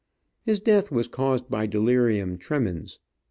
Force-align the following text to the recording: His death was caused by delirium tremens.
His 0.41 0.59
death 0.59 0.89
was 0.91 1.07
caused 1.07 1.47
by 1.47 1.67
delirium 1.67 2.39
tremens. 2.39 2.97